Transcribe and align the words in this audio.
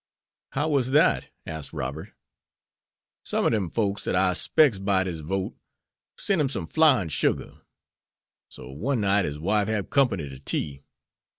"How 0.53 0.67
was 0.67 0.89
that?" 0.97 1.25
asked 1.45 1.73
Robert. 1.73 2.15
"Some 3.23 3.45
ob 3.45 3.51
dem 3.51 3.69
folks, 3.69 4.03
dat 4.05 4.15
I 4.15 4.33
'spects 4.33 4.79
buyed 4.79 5.05
his 5.05 5.21
wote, 5.21 5.53
sent 6.17 6.41
him 6.41 6.49
some 6.49 6.65
flour 6.65 7.01
an' 7.01 7.09
sugar. 7.09 7.61
So 8.49 8.71
one 8.71 9.01
night 9.01 9.25
his 9.25 9.37
wife 9.37 9.67
hab 9.67 9.91
company 9.91 10.27
ter 10.27 10.39
tea. 10.39 10.81